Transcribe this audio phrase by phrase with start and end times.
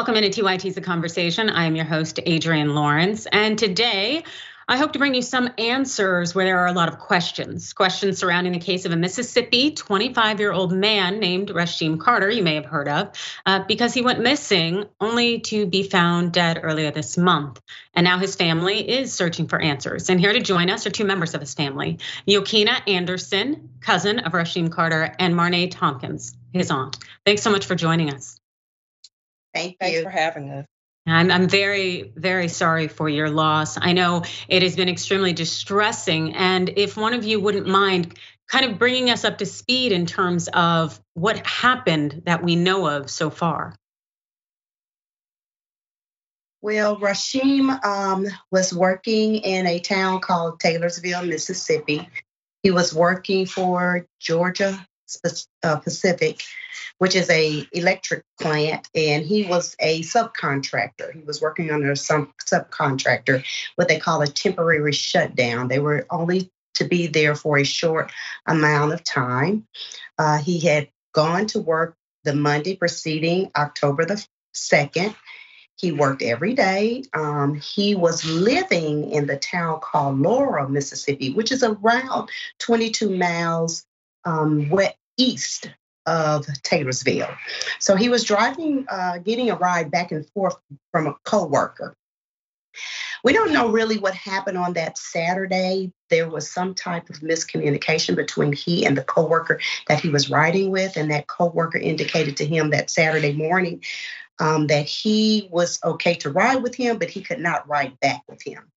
[0.00, 1.50] Welcome into TYT's The Conversation.
[1.50, 3.26] I am your host, Adrienne Lawrence.
[3.30, 4.24] And today,
[4.66, 7.74] I hope to bring you some answers where there are a lot of questions.
[7.74, 12.42] Questions surrounding the case of a Mississippi 25 year old man named Rasheem Carter, you
[12.42, 13.10] may have heard of,
[13.44, 17.60] uh, because he went missing only to be found dead earlier this month.
[17.92, 20.08] And now his family is searching for answers.
[20.08, 24.32] And here to join us are two members of his family Yokena Anderson, cousin of
[24.32, 26.96] Rasheem Carter, and Marnee Tompkins, his aunt.
[27.26, 28.39] Thanks so much for joining us.
[29.54, 30.02] Thank Thanks you.
[30.04, 30.66] for having us.
[31.06, 33.78] I'm, I'm very, very sorry for your loss.
[33.80, 36.34] I know it has been extremely distressing.
[36.34, 40.06] And if one of you wouldn't mind kind of bringing us up to speed in
[40.06, 43.74] terms of what happened that we know of so far.
[46.62, 52.06] Well, Rasheem um, was working in a town called Taylorsville, Mississippi.
[52.62, 54.86] He was working for Georgia
[55.62, 56.42] Pacific,
[56.98, 61.12] which is a electric plant, and he was a subcontractor.
[61.12, 63.44] He was working under some subcontractor,
[63.76, 65.68] what they call a temporary shutdown.
[65.68, 68.12] They were only to be there for a short
[68.46, 69.66] amount of time.
[70.18, 75.14] Uh, he had gone to work the Monday preceding October the 2nd.
[75.76, 77.04] He worked every day.
[77.14, 83.86] Um, he was living in the town called Laurel, Mississippi, which is around 22 miles
[84.24, 84.68] um,
[85.20, 85.70] east
[86.06, 87.34] of Taylorsville.
[87.78, 90.56] So he was driving, uh, getting a ride back and forth
[90.90, 91.94] from a coworker.
[93.22, 95.92] We don't know really what happened on that Saturday.
[96.08, 100.70] There was some type of miscommunication between he and the coworker that he was riding
[100.70, 103.82] with, and that coworker indicated to him that Saturday morning
[104.38, 108.22] um, that he was okay to ride with him, but he could not ride back
[108.26, 108.70] with him.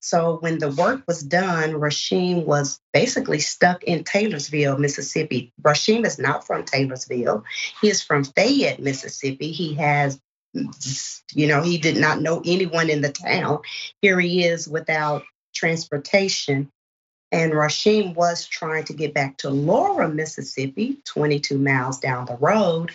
[0.00, 5.52] So when the work was done, Rasheem was basically stuck in Taylorsville, Mississippi.
[5.62, 7.44] Rasheem is not from Taylorsville.
[7.82, 9.52] He is from Fayette, Mississippi.
[9.52, 10.18] He has,
[10.54, 13.60] you know, he did not know anyone in the town.
[14.00, 15.22] Here he is without
[15.54, 16.70] transportation.
[17.30, 22.90] And Rasheem was trying to get back to Laurel, Mississippi, 22 miles down the road.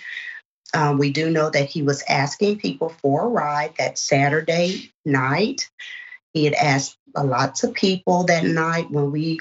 [0.74, 5.70] Um, we do know that he was asking people for a ride that Saturday night.
[6.36, 9.40] He had asked lots of people that night when we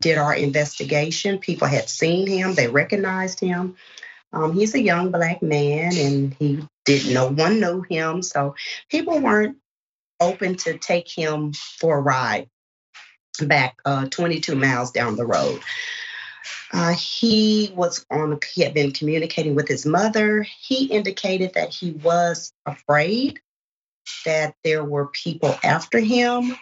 [0.00, 1.40] did our investigation.
[1.40, 3.74] People had seen him, they recognized him.
[4.32, 8.22] Um, he's a young black man and he did no one knew him.
[8.22, 8.54] So
[8.88, 9.58] people weren't
[10.20, 12.48] open to take him for a ride
[13.44, 15.60] back uh, 22 miles down the road.
[16.72, 18.38] Uh, he was on.
[18.54, 20.46] He had been communicating with his mother.
[20.60, 23.40] He indicated that he was afraid
[24.24, 26.56] that there were people after him.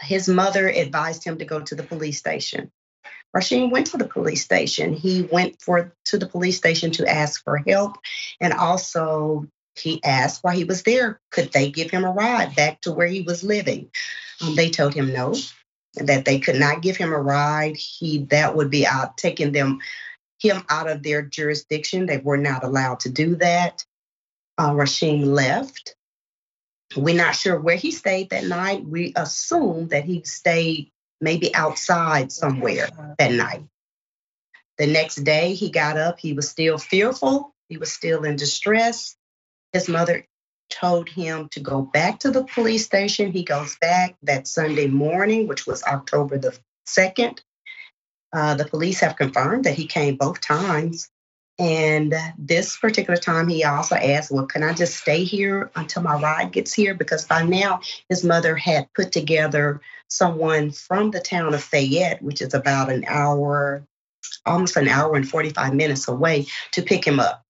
[0.00, 2.70] His mother advised him to go to the police station.
[3.34, 4.92] Rasheem went to the police station.
[4.92, 7.96] He went for to the police station to ask for help,
[8.40, 9.46] and also
[9.76, 13.06] he asked why he was there, could they give him a ride back to where
[13.06, 13.90] he was living?
[14.40, 15.34] Um, they told him no,
[15.94, 17.76] that they could not give him a ride.
[17.76, 19.80] He that would be out taking them
[20.38, 22.06] him out of their jurisdiction.
[22.06, 23.84] They were not allowed to do that.
[24.56, 25.94] Uh, Rasheem left.
[26.96, 28.84] We're not sure where he stayed that night.
[28.84, 30.90] We assume that he stayed
[31.20, 33.64] maybe outside somewhere that night.
[34.78, 39.14] The next day he got up, he was still fearful, he was still in distress.
[39.72, 40.26] His mother
[40.70, 43.32] told him to go back to the police station.
[43.32, 47.40] He goes back that Sunday morning, which was October the 2nd.
[48.32, 51.10] Uh, the police have confirmed that he came both times.
[51.60, 56.18] And this particular time, he also asked, Well, can I just stay here until my
[56.18, 56.94] ride gets here?
[56.94, 62.40] Because by now, his mother had put together someone from the town of Fayette, which
[62.40, 63.86] is about an hour,
[64.46, 67.44] almost an hour and 45 minutes away, to pick him up.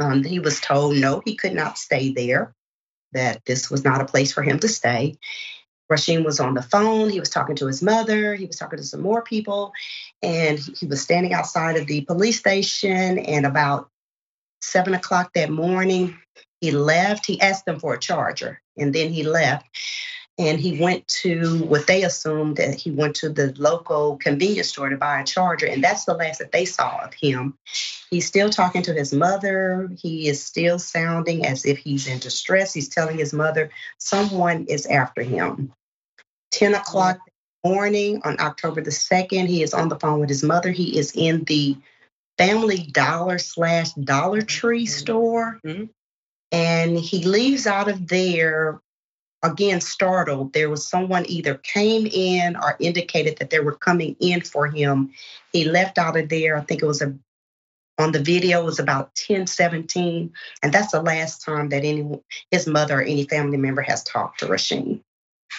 [0.00, 2.54] Um, he was told no, he could not stay there,
[3.12, 5.18] that this was not a place for him to stay.
[5.90, 7.10] Rasheem was on the phone.
[7.10, 8.34] He was talking to his mother.
[8.34, 9.72] He was talking to some more people.
[10.22, 13.18] And he was standing outside of the police station.
[13.18, 13.90] And about
[14.60, 16.18] seven o'clock that morning,
[16.60, 17.26] he left.
[17.26, 19.66] He asked them for a charger and then he left
[20.36, 24.88] and he went to what they assumed that he went to the local convenience store
[24.88, 27.56] to buy a charger and that's the last that they saw of him.
[28.10, 29.90] He's still talking to his mother.
[30.00, 32.74] He is still sounding as if he's in distress.
[32.74, 35.72] He's telling his mother someone is after him.
[36.50, 37.18] 10 o'clock
[37.64, 40.70] morning on october the 2nd he is on the phone with his mother.
[40.70, 41.76] He is in the
[42.38, 44.98] family dollar slash dollar tree mm-hmm.
[44.98, 45.84] store mm-hmm.
[46.50, 48.80] and he leaves out of there
[49.44, 50.52] again startled.
[50.52, 55.12] There was someone either came in or indicated that they were coming in for him.
[55.52, 56.56] He left out of there.
[56.56, 57.14] I think it was a
[57.96, 60.32] on the video it was about 1017
[60.64, 62.20] and that's the last time that any
[62.50, 65.00] his mother or any family member has talked to rasheem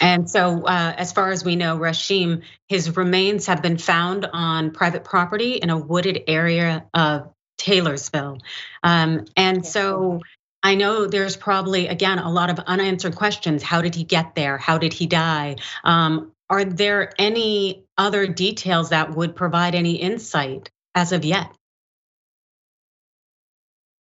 [0.02, 4.72] and so, uh, as far as we know, Rasheem, his remains have been found on
[4.72, 8.40] private property in a wooded area of Taylorsville.
[8.84, 10.22] Um, and so,
[10.66, 13.62] I know there's probably, again, a lot of unanswered questions.
[13.62, 14.58] How did he get there?
[14.58, 15.58] How did he die?
[15.84, 21.52] Um, are there any other details that would provide any insight as of yet?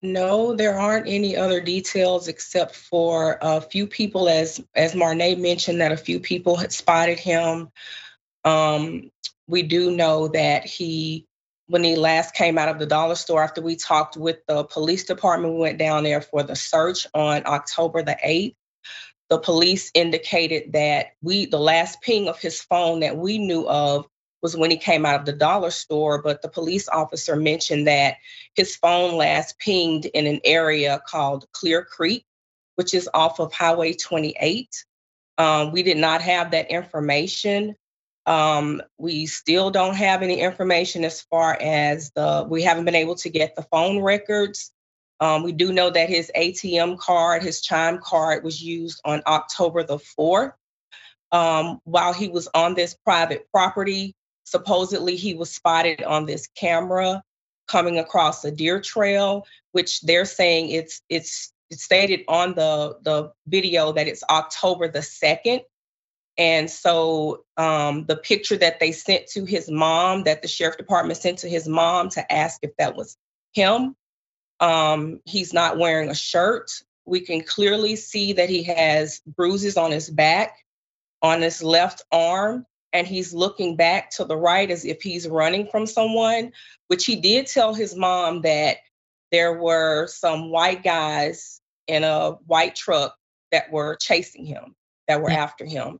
[0.02, 5.80] No, there aren't any other details except for a few people, as as Marnee mentioned,
[5.80, 7.70] that a few people had spotted him.
[8.44, 9.10] Um,
[9.48, 11.26] we do know that he,
[11.72, 15.04] when he last came out of the dollar store, after we talked with the police
[15.04, 18.54] department, we went down there for the search on October the 8th.
[19.30, 24.06] The police indicated that we, the last ping of his phone that we knew of
[24.42, 28.16] was when he came out of the dollar store, but the police officer mentioned that
[28.54, 32.26] his phone last pinged in an area called Clear Creek,
[32.76, 34.68] which is off of Highway 28.
[35.38, 37.76] Um, we did not have that information.
[38.26, 43.16] Um, we still don't have any information as far as the, we haven't been able
[43.16, 44.70] to get the phone records.
[45.20, 49.82] Um, we do know that his ATM card, his Chime card, was used on October
[49.82, 50.52] the 4th.
[51.32, 54.14] Um, while he was on this private property,
[54.44, 57.22] supposedly he was spotted on this camera
[57.68, 63.32] coming across a deer trail, which they're saying it's it's it's stated on the the
[63.46, 65.62] video that it's October the second.
[66.38, 71.18] And so um, the picture that they sent to his mom, that the sheriff department
[71.18, 73.16] sent to his mom to ask if that was
[73.52, 73.94] him,
[74.60, 76.70] um, he's not wearing a shirt.
[77.04, 80.56] We can clearly see that he has bruises on his back,
[81.20, 85.66] on his left arm and he's looking back to the right as if he's running
[85.66, 86.52] from someone,
[86.88, 88.78] which he did tell his mom that
[89.30, 93.16] there were some white guys in a white truck
[93.50, 94.74] that were chasing him,
[95.08, 95.42] that were yeah.
[95.42, 95.98] after him.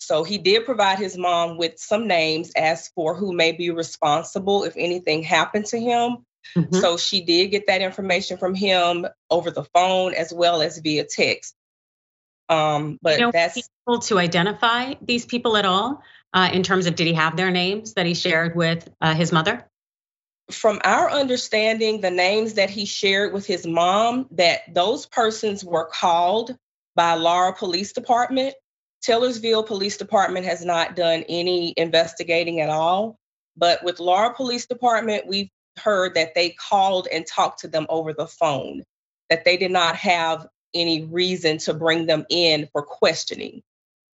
[0.00, 4.64] So he did provide his mom with some names as for who may be responsible
[4.64, 6.24] if anything happened to him.
[6.56, 6.74] Mm-hmm.
[6.76, 11.04] So she did get that information from him over the phone as well as via
[11.04, 11.54] text.
[12.48, 16.02] Um, but you know, that's able to identify these people at all
[16.32, 19.32] uh, in terms of did he have their names that he shared with uh, his
[19.32, 19.66] mother?
[20.50, 25.84] From our understanding, the names that he shared with his mom, that those persons were
[25.84, 26.56] called
[26.96, 28.54] by Laurel Police Department.
[29.02, 33.18] Taylorsville Police Department has not done any investigating at all.
[33.56, 38.12] But with Laurel Police Department, we've heard that they called and talked to them over
[38.12, 38.84] the phone,
[39.28, 43.62] that they did not have any reason to bring them in for questioning.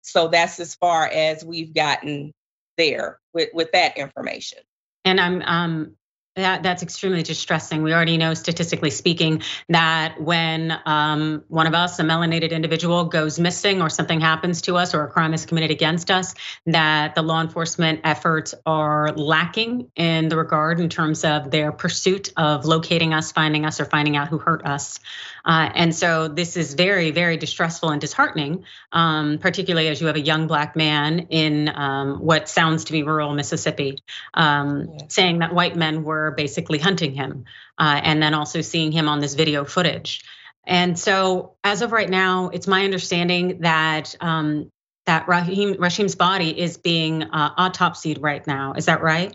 [0.03, 2.33] So that's as far as we've gotten
[2.77, 4.59] there with, with that information.
[5.05, 5.97] And I'm um,
[6.37, 7.83] that, that's extremely distressing.
[7.83, 13.39] We already know, statistically speaking, that when um, one of us, a melanated individual, goes
[13.39, 16.35] missing or something happens to us or a crime is committed against us,
[16.67, 22.33] that the law enforcement efforts are lacking in the regard in terms of their pursuit
[22.37, 25.01] of locating us, finding us, or finding out who hurt us.
[25.47, 30.17] Uh, and so this is very, very distressful and disheartening, um, particularly as you have
[30.17, 34.03] a young black man in um, what sounds to be rural Mississippi
[34.35, 35.05] um, yeah.
[35.09, 37.45] saying that white men were were basically hunting him,
[37.79, 40.25] uh, and then also seeing him on this video footage.
[40.67, 44.71] And so, as of right now, it's my understanding that um,
[45.07, 48.75] that Rahim, Rasheem's body is being uh, autopsied right now.
[48.77, 49.35] Is that right?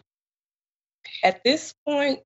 [1.23, 2.19] At this point,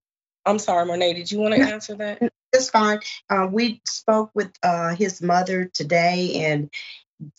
[0.46, 1.14] I'm sorry, Marnee.
[1.14, 2.34] Did you want to answer that?
[2.52, 3.00] It's fine.
[3.30, 6.72] Uh, we spoke with uh, his mother today, and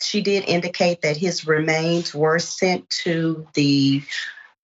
[0.00, 4.02] she did indicate that his remains were sent to the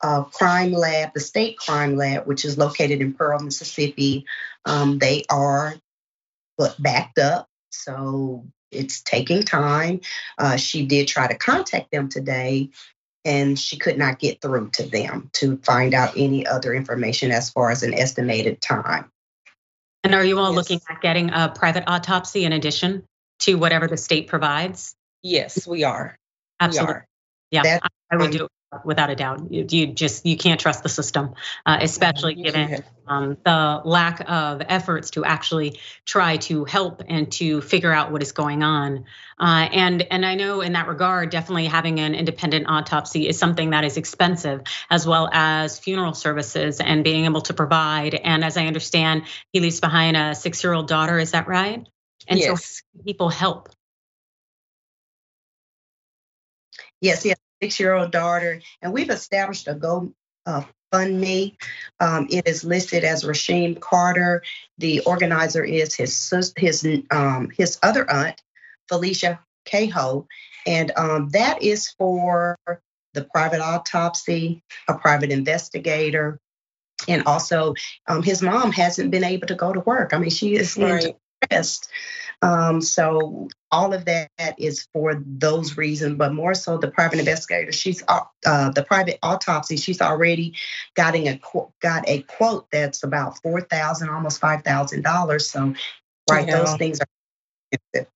[0.03, 4.25] uh, crime lab, the state crime lab, which is located in Pearl, Mississippi.
[4.65, 5.75] Um, they are
[6.59, 10.01] but backed up, so it's taking time.
[10.39, 12.71] Uh, she did try to contact them today,
[13.25, 17.51] and she could not get through to them to find out any other information as
[17.51, 19.11] far as an estimated time.
[20.05, 20.57] And are you all yes.
[20.57, 23.05] looking at getting a private autopsy in addition
[23.41, 24.97] to whatever the state provides?
[25.23, 26.19] Yes, we are.
[26.59, 26.95] Absolutely.
[27.53, 27.65] We are.
[27.65, 27.79] Yeah,
[28.11, 28.51] I would do it
[28.85, 29.51] without a doubt.
[29.51, 31.35] You, you just you can't trust the system,
[31.67, 37.61] uh, especially given um, the lack of efforts to actually try to help and to
[37.61, 39.05] figure out what is going on.
[39.39, 43.71] Uh, and and I know in that regard, definitely having an independent autopsy is something
[43.71, 48.15] that is expensive, as well as funeral services and being able to provide.
[48.15, 51.19] And as I understand, he leaves behind a six-year-old daughter.
[51.19, 51.87] Is that right?
[52.29, 52.83] And yes.
[52.97, 53.69] so people help.
[57.01, 60.13] Yes, yes six year old daughter, and we've established a Go
[60.47, 61.57] uh, GoFundMe.
[62.01, 64.43] Um, it is listed as Rasheem Carter.
[64.79, 68.41] The organizer is his his um, his other aunt,
[68.89, 70.27] Felicia Cahoe,
[70.67, 72.57] and um, that is for
[73.15, 76.41] the private autopsy, a private investigator,
[77.07, 77.75] and also
[78.09, 80.13] um, his mom hasn't been able to go to work.
[80.13, 81.17] I mean, she is right.
[82.43, 84.29] Um, so all of that
[84.59, 87.71] is for those reasons, but more so the private investigator.
[87.71, 89.77] She's uh, uh the private autopsy.
[89.77, 90.55] She's already
[90.97, 91.41] getting a
[91.81, 95.49] got a quote that's about four thousand, almost five thousand dollars.
[95.51, 95.75] So,
[96.29, 96.59] right, yeah.
[96.59, 97.07] those things are
[97.71, 98.13] expensive.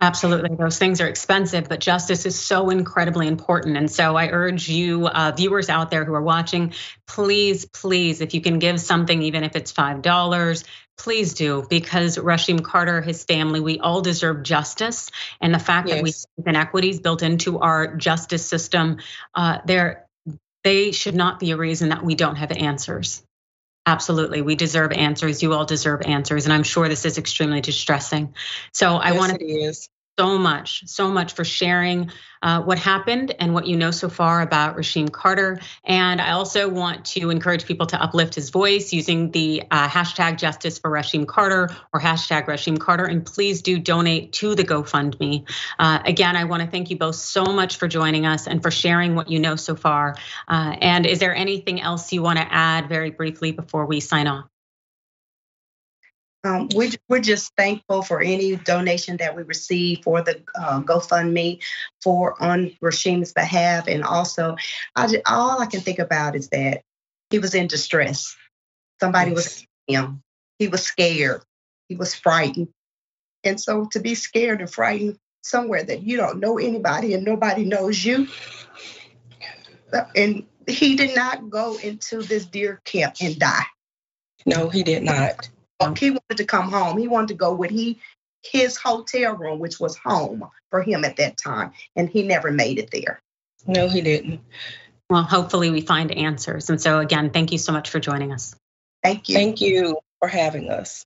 [0.00, 0.54] Absolutely.
[0.54, 3.76] Those things are expensive, but justice is so incredibly important.
[3.76, 6.72] And so I urge you, uh, viewers out there who are watching,
[7.08, 10.64] please, please, if you can give something, even if it's $5,
[10.98, 15.10] please do, because Rasheem Carter, his family, we all deserve justice.
[15.40, 15.96] And the fact yes.
[15.96, 18.98] that we have inequities built into our justice system,
[19.34, 20.04] uh, they're,
[20.90, 23.22] should not be a reason that we don't have answers.
[23.86, 24.42] Absolutely.
[24.42, 25.42] We deserve answers.
[25.42, 26.44] You all deserve answers.
[26.44, 28.34] And I'm sure this is extremely distressing.
[28.74, 29.72] So I want to
[30.18, 32.10] so much, so much for sharing
[32.42, 35.60] uh, what happened and what you know so far about Rasheem Carter.
[35.84, 40.38] And I also want to encourage people to uplift his voice using the uh, hashtag
[40.38, 43.04] Justice for Rasheem Carter or hashtag Rasheem Carter.
[43.04, 45.48] And please do donate to the GoFundMe.
[45.78, 48.72] Uh, again, I want to thank you both so much for joining us and for
[48.72, 50.16] sharing what you know so far.
[50.48, 54.26] Uh, and is there anything else you want to add very briefly before we sign
[54.26, 54.46] off?
[56.48, 61.60] Um, we, we're just thankful for any donation that we receive for the uh, GoFundMe
[62.02, 63.86] for on Rasheem's behalf.
[63.86, 64.56] And also,
[64.96, 66.82] I just, all I can think about is that
[67.30, 68.34] he was in distress.
[69.00, 69.36] Somebody yes.
[69.36, 70.22] was him.
[70.58, 71.42] He was scared.
[71.88, 72.68] He was frightened.
[73.44, 77.64] And so to be scared and frightened somewhere that you don't know anybody and nobody
[77.64, 78.26] knows you.
[79.92, 83.64] Uh, and he did not go into this deer camp and die.
[84.46, 85.50] No, he did not.
[85.96, 86.98] He wanted to come home.
[86.98, 87.98] He wanted to go with he
[88.42, 92.78] his hotel room, which was home for him at that time, and he never made
[92.78, 93.20] it there.
[93.66, 94.40] No, he didn't.
[95.10, 96.70] Well, hopefully we find answers.
[96.70, 98.54] And so again, thank you so much for joining us.
[99.02, 99.34] Thank you.
[99.34, 101.04] Thank you for having us.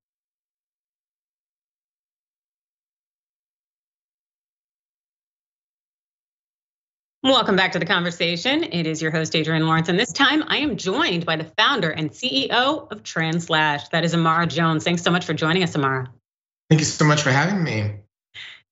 [7.25, 8.65] Welcome back to the conversation.
[8.65, 11.89] It is your host, Adrienne Lawrence, and this time I am joined by the founder
[11.89, 13.91] and CEO of TransLash.
[13.91, 14.83] That is Imara Jones.
[14.83, 16.09] Thanks so much for joining us, Imara.
[16.69, 18.01] Thank you so much for having me.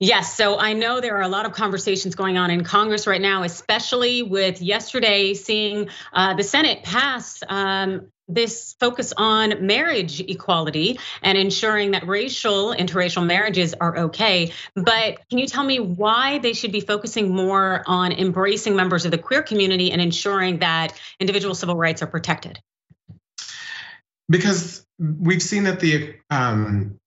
[0.00, 3.20] Yes, so I know there are a lot of conversations going on in Congress right
[3.20, 10.98] now, especially with yesterday seeing uh, the Senate pass um, this focus on marriage equality
[11.22, 16.52] and ensuring that racial interracial marriages are okay but can you tell me why they
[16.52, 21.54] should be focusing more on embracing members of the queer community and ensuring that individual
[21.54, 22.58] civil rights are protected
[24.28, 27.00] because we've seen that the um,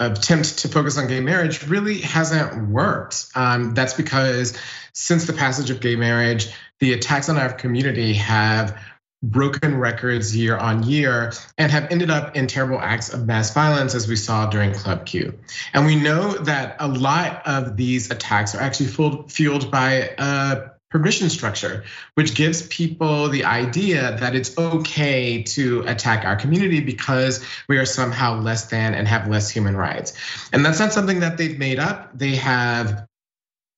[0.00, 3.26] attempt to focus on gay marriage really hasn't worked.
[3.34, 4.56] Um, that's because
[4.92, 6.48] since the passage of gay marriage,
[6.80, 8.76] the attacks on our community have
[9.22, 13.94] broken records year on year and have ended up in terrible acts of mass violence
[13.94, 15.38] as we saw during Club Q.
[15.74, 18.88] And we know that a lot of these attacks are actually
[19.28, 21.84] fueled by a permission structure,
[22.14, 27.86] which gives people the idea that it's okay to attack our community because we are
[27.86, 30.14] somehow less than and have less human rights.
[30.52, 32.18] And that's not something that they've made up.
[32.18, 33.06] They have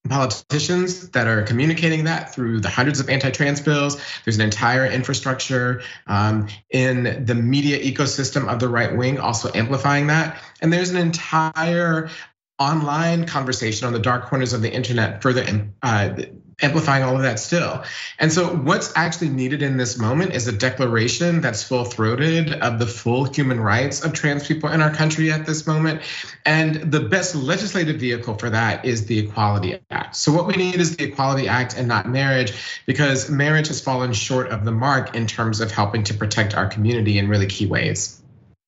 [0.08, 4.00] politicians that are communicating that through the hundreds of anti-trans bills.
[4.24, 10.08] There's an entire infrastructure um, in the media ecosystem of the right wing also amplifying
[10.08, 10.42] that.
[10.60, 12.10] And there's an entire
[12.58, 15.44] online conversation on the dark corners of the internet further
[15.82, 16.14] uh,
[16.60, 17.84] amplifying all of that still.
[18.18, 22.78] And so, what's actually needed in this moment is a declaration that's full throated of
[22.78, 26.02] the full human rights of trans people in our country at this moment.
[26.44, 30.16] And the best legislative vehicle for that is the Equality Act.
[30.16, 32.52] So, what we need is the Equality Act and not marriage,
[32.86, 36.66] because marriage has fallen short of the mark in terms of helping to protect our
[36.66, 38.22] community in really key ways.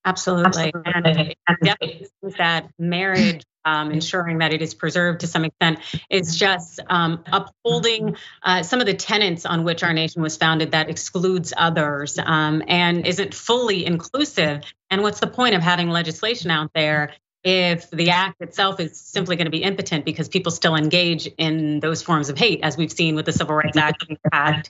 [0.05, 0.73] Absolutely.
[0.75, 1.37] Absolutely.
[1.47, 5.79] And definitely that marriage um, ensuring that it is preserved to some extent
[6.11, 10.73] is just um, upholding uh, some of the tenets on which our nation was founded
[10.73, 14.63] that excludes others um, and isn't fully inclusive.
[14.91, 19.37] And what's the point of having legislation out there if the act itself is simply
[19.37, 22.91] going to be impotent because people still engage in those forms of hate, as we've
[22.91, 24.69] seen with the Civil Rights Act had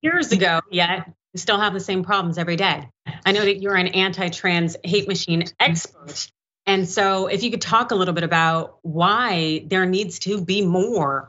[0.00, 2.88] years ago, yet we still have the same problems every day.
[3.26, 6.30] I know that you're an anti trans hate machine expert.
[6.70, 10.64] And so, if you could talk a little bit about why there needs to be
[10.64, 11.26] more.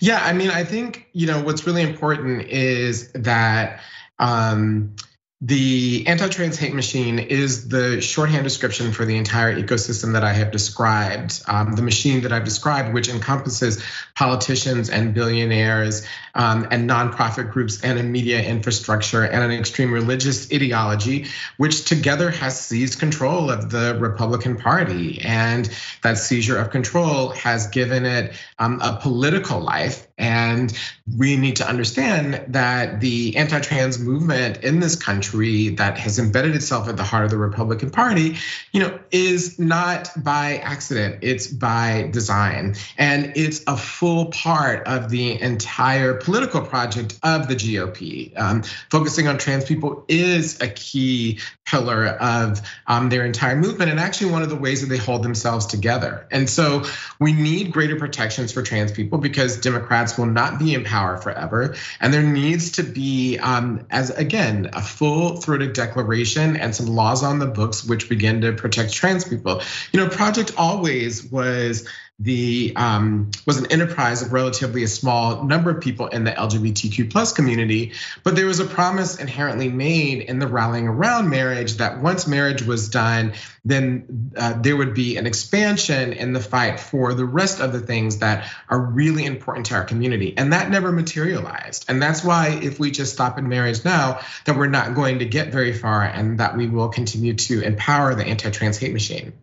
[0.00, 3.80] Yeah, I mean, I think you know what's really important is that
[4.18, 4.96] um,
[5.40, 10.50] the anti-trans hate machine is the shorthand description for the entire ecosystem that I have
[10.50, 11.40] described.
[11.46, 13.80] Um, the machine that I've described, which encompasses
[14.16, 16.04] politicians and billionaires
[16.34, 21.26] um, and nonprofit groups and a media infrastructure and an extreme religious ideology,
[21.56, 25.20] which together has seized control of the Republican Party.
[25.20, 25.70] And
[26.02, 30.04] that seizure of control has given it um, a political life.
[30.18, 30.76] And
[31.16, 36.88] we need to understand that the anti-trans movement in this country that has embedded itself
[36.88, 38.36] at the heart of the Republican Party,
[38.72, 41.18] you know, is not by accident.
[41.22, 42.74] It's by design.
[42.96, 48.38] And it's a full part of the entire political project of the GOP.
[48.38, 54.00] Um, focusing on trans people is a key pillar of um, their entire movement and
[54.00, 56.26] actually one of the ways that they hold themselves together.
[56.30, 56.84] And so
[57.18, 61.74] we need greater protections for trans people because Democrats will not be in power forever.
[62.00, 67.24] And there needs to be, um, as again, a full full-throated declaration and some laws
[67.24, 69.60] on the books which begin to protect trans people.
[69.90, 71.88] You know, Project Always was
[72.20, 77.12] the um, was an enterprise of relatively a small number of people in the LGBTQ
[77.12, 77.92] plus community,
[78.24, 82.62] but there was a promise inherently made in the rallying around marriage that once marriage
[82.62, 83.34] was done,
[83.64, 87.80] then uh, there would be an expansion in the fight for the rest of the
[87.80, 91.84] things that are really important to our community, and that never materialized.
[91.88, 95.24] And that's why if we just stop in marriage now, that we're not going to
[95.24, 99.34] get very far, and that we will continue to empower the anti-trans hate machine.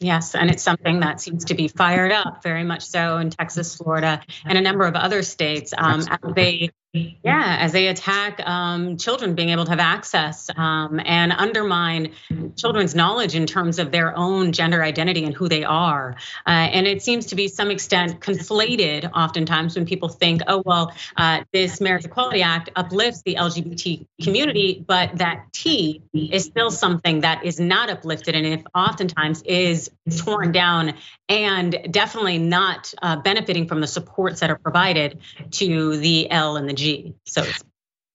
[0.00, 3.76] Yes, and it's something that seems to be fired up very much so in Texas,
[3.76, 8.96] Florida, and a number of other states um, as they yeah, as they attack um,
[8.96, 12.12] children being able to have access um, and undermine
[12.56, 16.16] children's knowledge in terms of their own gender identity and who they are.
[16.44, 20.92] Uh, and it seems to be some extent conflated oftentimes when people think, oh, well,
[21.16, 27.20] uh, this Marriage Equality Act uplifts the LGBT community, but that T is still something
[27.20, 30.94] that is not uplifted and if oftentimes is torn down
[31.28, 35.20] and definitely not uh, benefiting from the supports that are provided
[35.52, 37.14] to the L and the G.
[37.24, 37.44] So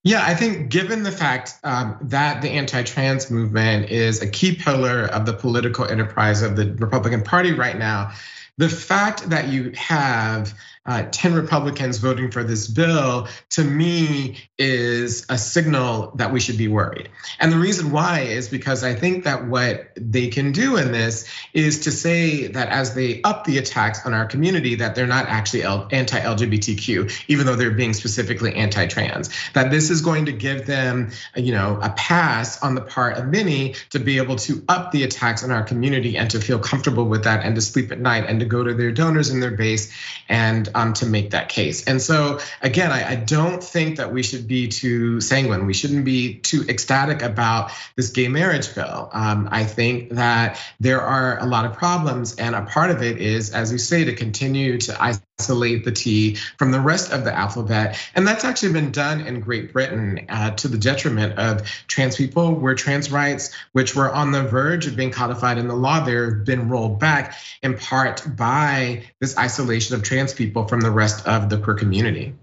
[0.04, 5.06] yeah, I think given the fact um, that the anti-trans movement is a key pillar
[5.08, 8.12] of the political enterprise of the Republican Party right now,
[8.58, 10.54] the fact that you have
[10.86, 16.58] uh, 10 Republicans voting for this bill, to me, is a signal that we should
[16.58, 17.10] be worried.
[17.40, 21.28] And the reason why is because I think that what they can do in this
[21.54, 25.26] is to say that as they up the attacks on our community, that they're not
[25.28, 29.30] actually anti-LGBTQ, even though they're being specifically anti-trans.
[29.54, 33.26] That this is going to give them, you know, a pass on the part of
[33.28, 37.06] many to be able to up the attacks on our community and to feel comfortable
[37.06, 39.52] with that and to sleep at night and to go to their donors and their
[39.52, 39.92] base
[40.30, 41.86] and um, to make that case.
[41.86, 45.66] And so, again, I, I, don't think that we should be too sanguine.
[45.66, 49.10] We shouldn't be too ecstatic about this gay marriage bill.
[49.14, 53.18] Um, I think that there are a lot of problems, and a part of it
[53.18, 55.02] is, as you say, to continue to
[55.40, 58.00] isolate the T from the rest of the alphabet.
[58.16, 62.56] And that's actually been done in Great Britain uh, to the detriment of trans people,
[62.56, 66.36] where trans rights, which were on the verge of being codified in the law, there
[66.36, 71.28] have been rolled back in part by this isolation of trans people from the rest
[71.28, 72.34] of the queer community.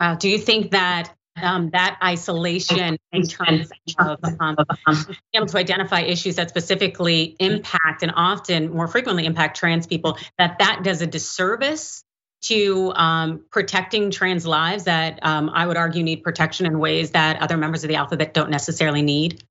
[0.00, 0.16] Wow.
[0.16, 6.00] Do you think that um, that isolation in terms of um, being able to identify
[6.00, 11.06] issues that specifically impact and often more frequently impact trans people, that that does a
[11.06, 12.02] disservice
[12.42, 17.40] to um, protecting trans lives that um, I would argue need protection in ways that
[17.40, 19.42] other members of the alphabet don't necessarily need?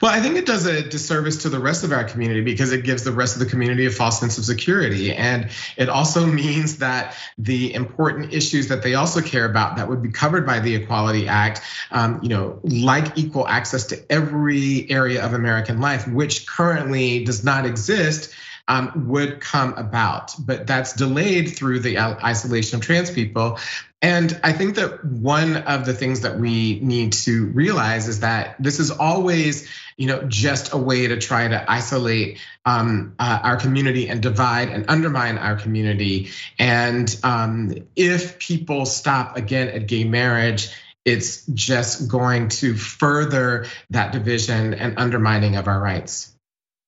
[0.00, 2.84] Well, I think it does a disservice to the rest of our community because it
[2.84, 5.12] gives the rest of the community a false sense of security.
[5.14, 10.02] And it also means that the important issues that they also care about that would
[10.02, 15.24] be covered by the Equality Act, um, you know, like equal access to every area
[15.24, 18.34] of American life, which currently does not exist
[18.68, 20.34] um, would come about.
[20.38, 23.58] But that's delayed through the isolation of trans people.
[24.02, 28.56] And I think that one of the things that we need to realize is that
[28.60, 33.56] this is always, you know, just a way to try to isolate um, uh, our
[33.56, 36.30] community and divide and undermine our community.
[36.58, 40.68] And um, if people stop again at gay marriage,
[41.04, 46.35] it's just going to further that division and undermining of our rights.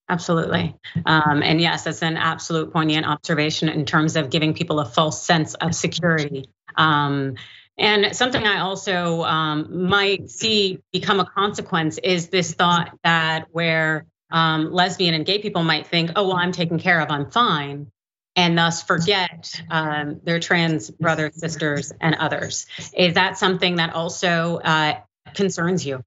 [0.09, 0.75] Absolutely.
[1.05, 5.23] Um, and yes, that's an absolute poignant observation in terms of giving people a false
[5.23, 6.49] sense of security.
[6.77, 7.35] Um,
[7.77, 14.07] and something I also um, might see become a consequence is this thought that where
[14.31, 17.91] um, lesbian and gay people might think, oh, well, I'm taken care of, I'm fine.
[18.39, 22.67] and thus forget um, their trans brothers, sisters, and others.
[22.97, 25.01] Is that something that also uh,
[25.35, 26.05] concerns you?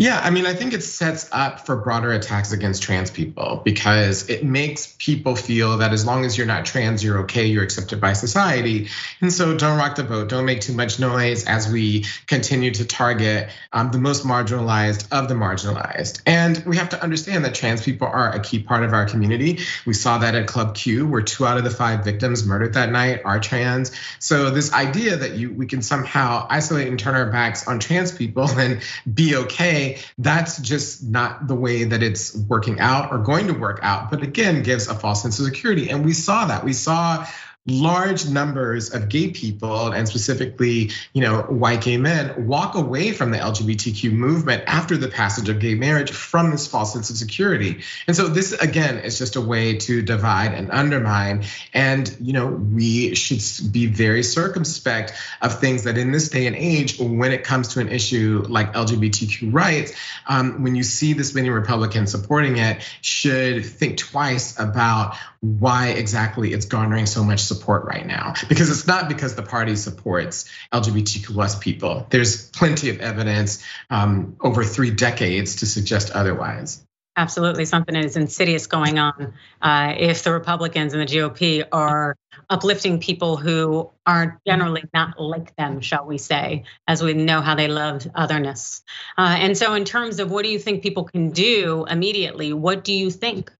[0.00, 4.30] Yeah, I mean, I think it sets up for broader attacks against trans people because
[4.30, 8.00] it makes people feel that as long as you're not trans, you're okay, you're accepted
[8.00, 8.88] by society.
[9.20, 12.86] And so don't rock the boat, don't make too much noise as we continue to
[12.86, 16.22] target um, the most marginalized of the marginalized.
[16.24, 19.58] And we have to understand that trans people are a key part of our community.
[19.84, 22.90] We saw that at Club Q, where two out of the five victims murdered that
[22.90, 23.92] night are trans.
[24.18, 28.12] So this idea that you we can somehow isolate and turn our backs on trans
[28.12, 28.80] people and
[29.12, 33.80] be okay that's just not the way that it's working out or going to work
[33.82, 34.10] out.
[34.10, 35.90] But again, gives a false sense of security.
[35.90, 36.64] And we saw that.
[36.64, 37.26] We saw
[37.66, 43.30] large numbers of gay people and specifically you know white gay men walk away from
[43.30, 47.82] the lgbtq movement after the passage of gay marriage from this false sense of security.
[48.06, 51.44] And so this again is just a way to divide and undermine.
[51.74, 53.40] And you know we should
[53.72, 57.80] be very circumspect of things that in this day and age when it comes to
[57.80, 59.92] an issue like lgbtq rights
[60.26, 66.52] um, when you see this many republicans supporting it should think twice about why exactly
[66.52, 68.34] it's garnering so much support right now.
[68.48, 72.06] Because it's not because the party supports LGBTQ plus people.
[72.10, 76.84] There's plenty of evidence um, over three decades to suggest otherwise.
[77.16, 79.34] Absolutely, something is insidious going on.
[79.60, 82.16] Uh, if the Republicans and the GOP are
[82.48, 87.56] uplifting people who are generally not like them, shall we say, as we know how
[87.56, 88.82] they love otherness.
[89.18, 92.84] Uh, and so, in terms of what do you think people can do immediately, what
[92.84, 93.50] do you think?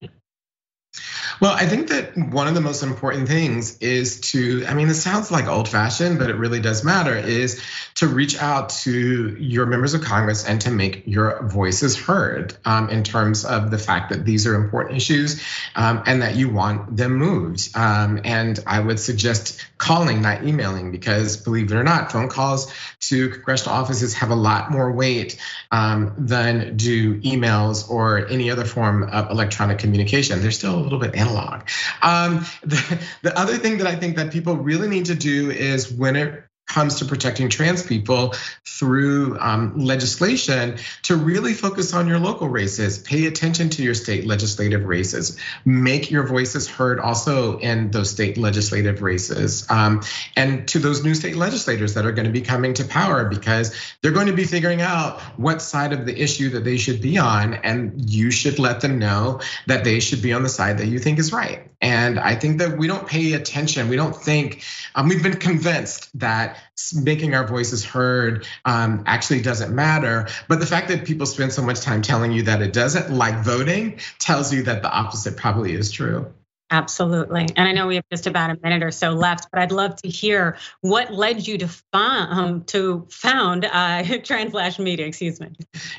[1.40, 4.94] Well, I think that one of the most important things is to, I mean, it
[4.94, 7.62] sounds like old fashioned, but it really does matter, is
[7.94, 12.90] to reach out to your members of Congress and to make your voices heard um,
[12.90, 15.42] in terms of the fact that these are important issues
[15.76, 17.70] um, and that you want them moved.
[17.74, 22.70] Um, and I would suggest calling, not emailing, because believe it or not, phone calls
[23.00, 28.66] to congressional offices have a lot more weight um, than do emails or any other
[28.66, 30.42] form of electronic communication.
[30.42, 31.68] They're still a little bit analog.
[32.02, 35.92] Um, the, the other thing that I think that people really need to do is
[35.92, 38.32] when it comes to protecting trans people
[38.64, 42.98] through um, legislation to really focus on your local races.
[42.98, 45.36] Pay attention to your state legislative races.
[45.64, 49.66] Make your voices heard also in those state legislative races.
[49.68, 50.02] Um,
[50.36, 53.74] and to those new state legislators that are going to be coming to power because
[54.00, 57.18] they're going to be figuring out what side of the issue that they should be
[57.18, 57.54] on.
[57.54, 61.00] And you should let them know that they should be on the side that you
[61.00, 61.66] think is right.
[61.80, 63.88] And I think that we don't pay attention.
[63.88, 64.62] We don't think,
[64.94, 66.58] um, we've been convinced that
[66.94, 70.28] making our voices heard um, actually doesn't matter.
[70.48, 73.42] But the fact that people spend so much time telling you that it doesn't, like
[73.44, 76.32] voting, tells you that the opposite probably is true.
[76.72, 77.48] Absolutely.
[77.56, 79.96] And I know we have just about a minute or so left, but I'd love
[80.02, 83.68] to hear what led you to found um, to found uh,
[84.04, 85.06] TransLash Media.
[85.06, 85.48] Excuse me.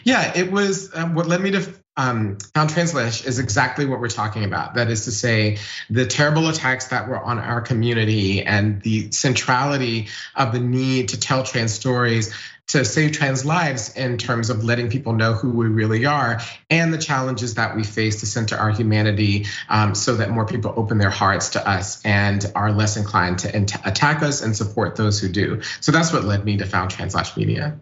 [0.05, 4.09] Yeah, it was uh, what led me to um, found TransLash is exactly what we're
[4.09, 4.75] talking about.
[4.75, 5.57] That is to say,
[5.89, 11.19] the terrible attacks that were on our community and the centrality of the need to
[11.19, 12.33] tell trans stories
[12.69, 16.93] to save trans lives in terms of letting people know who we really are and
[16.93, 20.97] the challenges that we face to center our humanity um, so that more people open
[20.97, 25.27] their hearts to us and are less inclined to attack us and support those who
[25.27, 25.61] do.
[25.81, 27.79] So that's what led me to found TransLash Media.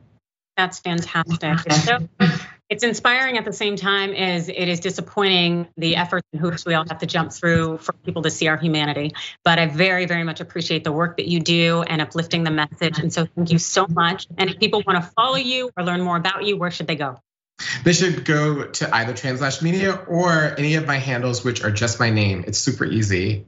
[0.57, 1.55] That's fantastic.
[2.19, 2.27] So
[2.69, 6.75] it's inspiring at the same time as it is disappointing the efforts and hoops we
[6.75, 9.13] all have to jump through for people to see our humanity.
[9.43, 12.99] But I very, very much appreciate the work that you do and uplifting the message.
[12.99, 14.27] And so thank you so much.
[14.37, 16.95] And if people want to follow you or learn more about you, where should they
[16.95, 17.19] go?
[17.83, 21.99] They should go to either TransLash Media or any of my handles, which are just
[21.99, 22.45] my name.
[22.47, 23.45] It's super easy.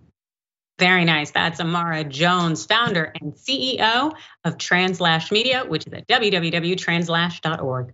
[0.80, 1.30] Very nice.
[1.30, 7.94] That's Imara Jones, founder and CEO of TransLash Media, which is at www.translash.org.